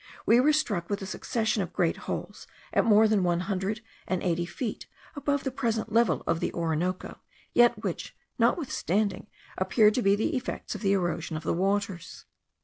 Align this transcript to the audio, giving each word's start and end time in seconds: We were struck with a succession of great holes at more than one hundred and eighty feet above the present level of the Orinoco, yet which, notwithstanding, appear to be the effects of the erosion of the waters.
We 0.25 0.39
were 0.39 0.51
struck 0.51 0.89
with 0.89 1.03
a 1.03 1.05
succession 1.05 1.61
of 1.61 1.73
great 1.73 1.95
holes 1.95 2.47
at 2.73 2.85
more 2.85 3.07
than 3.07 3.23
one 3.23 3.41
hundred 3.41 3.81
and 4.07 4.23
eighty 4.23 4.47
feet 4.47 4.87
above 5.15 5.43
the 5.43 5.51
present 5.51 5.91
level 5.93 6.23
of 6.25 6.39
the 6.39 6.51
Orinoco, 6.55 7.19
yet 7.53 7.83
which, 7.83 8.17
notwithstanding, 8.39 9.27
appear 9.59 9.91
to 9.91 10.01
be 10.01 10.15
the 10.15 10.35
effects 10.35 10.73
of 10.73 10.81
the 10.81 10.93
erosion 10.93 11.37
of 11.37 11.43
the 11.43 11.53
waters. 11.53 12.25